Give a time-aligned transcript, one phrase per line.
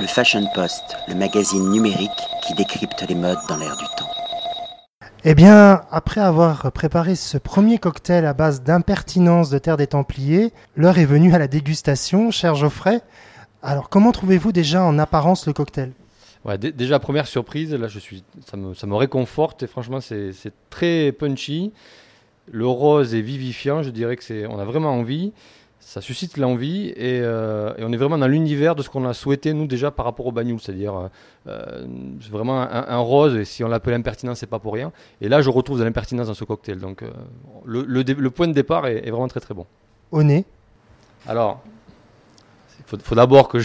[0.00, 2.10] Le Fashion Post, le magazine numérique
[2.46, 4.08] qui décrypte les modes dans l'air du temps.
[5.24, 10.52] Eh bien, après avoir préparé ce premier cocktail à base d'impertinence de Terre des Templiers,
[10.76, 13.00] l'heure est venue à la dégustation, cher Geoffrey.
[13.60, 15.90] Alors, comment trouvez-vous déjà en apparence le cocktail?
[16.44, 20.32] Ouais, déjà première surprise, là je suis, ça me, ça me réconforte et franchement c'est
[20.32, 21.72] c'est très punchy.
[22.50, 25.32] Le rose est vivifiant, je dirais que c'est, on a vraiment envie,
[25.80, 29.14] ça suscite l'envie et, euh, et on est vraiment dans l'univers de ce qu'on a
[29.14, 31.08] souhaité nous déjà par rapport au bagnoul, c'est-à-dire euh,
[31.46, 31.86] euh,
[32.20, 34.92] c'est vraiment un, un rose et si on l'appelle impertinence c'est pas pour rien.
[35.20, 37.10] Et là je retrouve de l'impertinence dans ce cocktail, donc euh,
[37.64, 39.66] le, le dé- le point de départ est, est vraiment très très bon.
[40.10, 40.44] Au nez
[41.26, 41.62] Alors,
[42.80, 43.58] il faut, faut d'abord que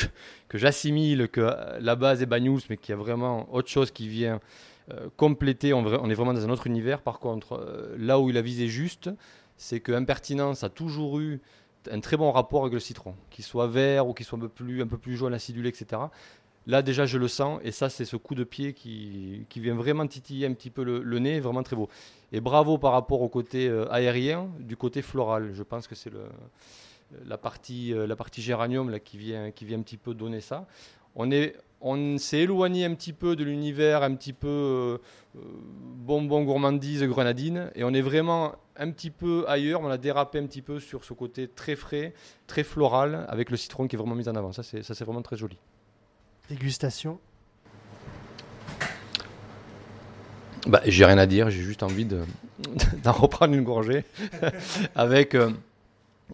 [0.54, 1.50] j'assimile que
[1.80, 4.40] la base est Banyuls, mais qu'il y a vraiment autre chose qui vient
[5.18, 5.74] compléter.
[5.74, 7.02] On, est vraiment dans un autre univers.
[7.02, 7.66] Par contre,
[7.98, 9.10] là où il a visé juste,
[9.58, 11.40] c'est que Impertinence a toujours eu
[11.92, 14.50] un très bon rapport avec le citron, qu'il soit vert ou qu'il soit un peu
[14.50, 16.02] plus, un peu plus jaune, acidulé, etc.
[16.66, 19.76] Là, déjà, je le sens, et ça, c'est ce coup de pied qui, qui vient
[19.76, 21.90] vraiment titiller un petit peu le, nez, vraiment très beau.
[22.32, 25.52] Et bravo par rapport au côté euh, aérien, du côté floral.
[25.54, 26.12] Je pense que c'est
[27.26, 30.40] la partie, euh, la partie géranium là, qui, vient, qui vient un petit peu donner
[30.40, 30.66] ça.
[31.16, 34.98] On est, on s'est éloigné un petit peu de l'univers, un petit peu euh,
[35.36, 39.82] bonbon gourmandise grenadine, et on est vraiment un petit peu ailleurs.
[39.82, 42.14] On a dérapé un petit peu sur ce côté très frais,
[42.48, 44.52] très floral, avec le citron qui est vraiment mis en avant.
[44.52, 45.58] Ça, c'est, ça, c'est vraiment très joli.
[46.50, 47.20] Dégustation
[50.68, 52.24] Bah, j'ai rien à dire, j'ai juste envie de,
[53.04, 54.06] d'en reprendre une gorgée
[54.96, 55.36] avec.
[55.36, 55.52] euh,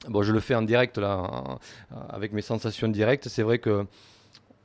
[0.08, 1.60] bon, je le fais en direct là,
[2.10, 3.28] avec mes sensations directes.
[3.28, 3.86] C'est vrai que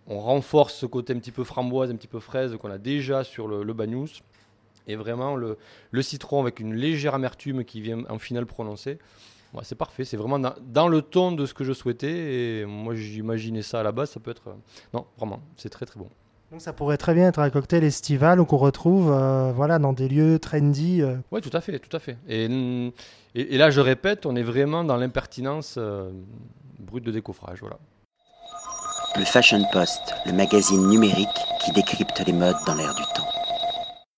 [0.07, 3.25] on renforce ce côté un petit peu framboise, un petit peu fraise qu'on a déjà
[3.25, 4.11] sur le, le Banyuls.
[4.87, 5.57] Et vraiment le,
[5.91, 8.99] le citron avec une légère amertume qui vient en finale prononcée.
[9.55, 12.11] Ouais, c'est parfait, c'est vraiment dans, dans le ton de ce que je souhaitais.
[12.61, 14.49] Et moi, j'imaginais ça à la base, ça peut être.
[14.49, 14.55] euh,
[14.93, 16.09] Non, vraiment, c'est très très bon.
[16.51, 19.93] Donc ça pourrait très bien être un cocktail estival ou qu'on retrouve euh, voilà, dans
[19.93, 21.03] des lieux trendy.
[21.03, 21.17] euh.
[21.33, 22.17] Oui, tout à fait, tout à fait.
[22.29, 22.93] Et, mm,
[23.35, 26.11] et, et là, je répète, on est vraiment dans l'impertinence euh,
[26.79, 27.61] brute de décoffrage.
[27.61, 27.79] Voilà.
[29.17, 31.29] Le Fashion Post, le magazine numérique
[31.65, 33.29] qui décrypte les modes dans l'air du temps.